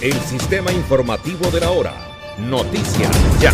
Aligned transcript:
El 0.00 0.14
sistema 0.20 0.70
informativo 0.70 1.50
de 1.50 1.60
la 1.60 1.70
hora. 1.70 1.94
Noticias 2.38 3.10
ya. 3.40 3.52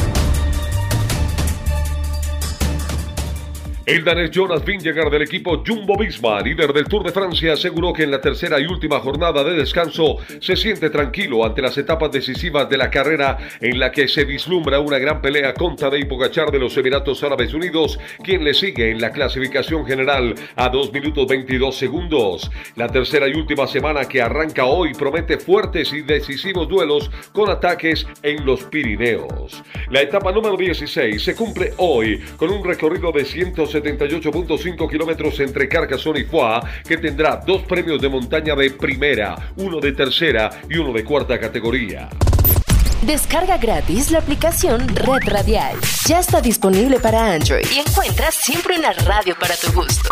El 3.91 4.05
danés 4.05 4.31
Jonas 4.31 4.65
Vingegaard 4.65 5.11
del 5.11 5.23
equipo 5.23 5.65
Jumbo 5.67 5.97
Visma, 5.99 6.41
líder 6.41 6.73
del 6.73 6.85
Tour 6.85 7.03
de 7.03 7.11
Francia, 7.11 7.55
aseguró 7.55 7.93
que 7.93 8.05
en 8.05 8.13
la 8.13 8.21
tercera 8.21 8.61
y 8.61 8.67
última 8.67 9.01
jornada 9.01 9.43
de 9.43 9.55
descanso 9.55 10.19
se 10.41 10.55
siente 10.55 10.91
tranquilo 10.91 11.45
ante 11.45 11.61
las 11.61 11.77
etapas 11.77 12.13
decisivas 12.13 12.69
de 12.71 12.77
la 12.77 12.89
carrera 12.89 13.37
en 13.61 13.81
la 13.81 13.91
que 13.91 14.07
se 14.07 14.25
vislumbra 14.25 14.79
una 14.79 15.01
gran 15.01 15.21
pelea 15.21 15.55
contra 15.55 15.91
Tadej 15.91 16.07
Pogacar 16.07 16.53
de 16.53 16.61
los 16.61 16.77
Emiratos 16.77 17.25
Árabes 17.25 17.53
Unidos, 17.53 17.99
quien 18.23 18.45
le 18.45 18.55
sigue 18.55 18.93
en 18.93 19.01
la 19.01 19.11
clasificación 19.11 19.85
general 19.85 20.37
a 20.55 20.69
2 20.69 20.93
minutos 20.93 21.27
22 21.27 21.75
segundos. 21.75 22.49
La 22.77 22.87
tercera 22.87 23.27
y 23.27 23.33
última 23.33 23.67
semana 23.67 24.05
que 24.05 24.23
arranca 24.23 24.67
hoy 24.67 24.95
promete 24.95 25.37
fuertes 25.37 25.93
y 25.93 26.03
decisivos 26.03 26.69
duelos 26.69 27.11
con 27.33 27.51
ataques 27.51 28.07
en 28.23 28.47
los 28.47 28.63
Pirineos. 28.67 29.65
La 29.91 30.03
etapa 30.03 30.33
número 30.33 30.57
16 30.57 31.23
se 31.23 31.35
cumple 31.35 31.75
hoy 31.79 32.19
con 32.37 32.51
un 32.51 32.65
recorrido 32.65 33.11
de 33.13 33.25
170 33.25 34.01
78.5 34.01 34.91
kilómetros 34.91 35.41
entre 35.41 35.69
Carcassonne 35.69 36.21
y 36.21 36.25
Foix, 36.25 36.65
que 36.87 36.97
tendrá 36.97 37.37
dos 37.37 37.63
premios 37.63 38.01
de 38.01 38.09
montaña 38.09 38.55
de 38.55 38.71
primera, 38.71 39.53
uno 39.57 39.81
de 39.81 39.93
tercera 39.93 40.51
y 40.69 40.77
uno 40.77 40.93
de 40.93 41.05
cuarta 41.05 41.39
categoría. 41.39 42.09
Descarga 43.03 43.57
gratis 43.57 44.11
la 44.11 44.19
aplicación 44.19 44.87
Red 44.89 45.27
Radial. 45.27 45.77
Ya 46.07 46.21
está 46.21 46.41
disponible 46.41 47.01
para 47.01 47.33
Android 47.33 47.65
y 47.75 47.79
encuentras 47.79 48.35
siempre 48.35 48.79
una 48.79 48.93
radio 48.93 49.35
para 49.39 49.57
tu 49.57 49.73
gusto. 49.73 50.11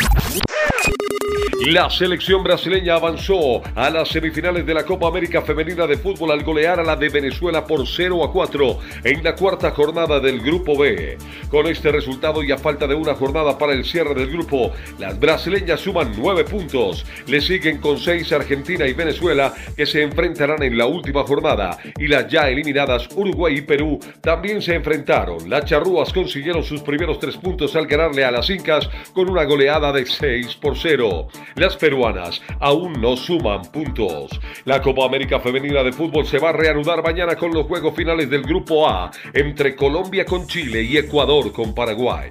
La 1.66 1.90
selección 1.90 2.44
brasileña 2.44 2.94
avanzó 2.94 3.62
a 3.74 3.90
las 3.90 4.10
semifinales 4.10 4.64
de 4.64 4.74
la 4.74 4.84
Copa 4.84 5.08
América 5.08 5.42
Femenina 5.42 5.88
de 5.88 5.96
Fútbol 5.96 6.30
al 6.30 6.44
golear 6.44 6.78
a 6.78 6.84
la 6.84 6.94
de 6.94 7.08
Venezuela 7.08 7.66
por 7.66 7.84
0 7.84 8.22
a 8.22 8.30
4 8.30 8.78
en 9.02 9.24
la 9.24 9.34
cuarta 9.34 9.72
jornada 9.72 10.20
del 10.20 10.40
Grupo 10.40 10.78
B. 10.78 11.18
Con 11.50 11.66
este 11.66 11.90
resultado 11.90 12.44
y 12.44 12.52
a 12.52 12.58
falta 12.58 12.86
de 12.86 12.94
una 12.94 13.14
jornada 13.14 13.58
para 13.58 13.72
el 13.72 13.84
cierre 13.84 14.14
del 14.14 14.30
grupo, 14.30 14.70
las 15.00 15.18
brasileñas 15.18 15.80
suman 15.80 16.12
9 16.16 16.44
puntos. 16.44 17.04
Le 17.26 17.40
siguen 17.40 17.78
con 17.78 17.98
6 17.98 18.30
Argentina 18.32 18.86
y 18.86 18.92
Venezuela 18.92 19.52
que 19.76 19.84
se 19.84 20.02
enfrentarán 20.02 20.62
en 20.62 20.78
la 20.78 20.86
última 20.86 21.24
jornada 21.24 21.76
y 21.98 22.06
las 22.06 22.28
ya 22.28 22.48
eliminadas 22.48 23.08
Uruguay 23.16 23.56
y 23.56 23.62
Perú 23.62 23.98
también 24.20 24.62
se 24.62 24.76
enfrentaron. 24.76 25.50
Las 25.50 25.64
charrúas 25.64 26.12
consiguieron 26.12 26.62
sus 26.62 26.82
primeros 26.82 27.18
3 27.18 27.36
puntos 27.38 27.74
al 27.74 27.88
ganarle 27.88 28.24
a 28.24 28.30
las 28.30 28.48
Incas 28.48 28.88
con 29.12 29.28
una 29.28 29.42
goleada 29.42 29.92
de 29.92 30.06
6 30.06 30.54
por 30.62 30.78
0 30.78 31.28
las 31.54 31.76
peruanas 31.76 32.42
aún 32.60 33.00
no 33.00 33.16
suman 33.16 33.62
puntos. 33.72 34.40
La 34.64 34.80
Copa 34.82 35.04
América 35.04 35.40
Femenina 35.40 35.82
de 35.82 35.92
Fútbol 35.92 36.26
se 36.26 36.38
va 36.38 36.50
a 36.50 36.52
reanudar 36.52 37.02
mañana 37.02 37.36
con 37.36 37.52
los 37.52 37.66
juegos 37.66 37.94
finales 37.94 38.30
del 38.30 38.42
Grupo 38.42 38.88
A 38.88 39.10
entre 39.32 39.74
Colombia 39.74 40.24
con 40.24 40.46
Chile 40.46 40.82
y 40.82 40.96
Ecuador 40.96 41.52
con 41.52 41.74
Paraguay. 41.74 42.30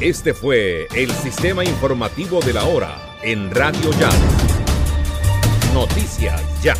Este 0.00 0.32
fue 0.32 0.86
el 0.94 1.10
sistema 1.10 1.64
informativo 1.64 2.40
de 2.40 2.52
la 2.52 2.64
hora 2.64 2.94
en 3.22 3.50
Radio 3.50 3.90
Ya. 3.98 4.10
Noticias 5.74 6.62
Ya. 6.62 6.74